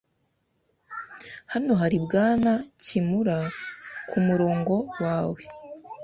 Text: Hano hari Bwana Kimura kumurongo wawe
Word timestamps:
Hano 1.53 1.71
hari 1.81 1.97
Bwana 2.05 2.51
Kimura 2.83 3.39
kumurongo 4.09 4.75
wawe 5.01 5.41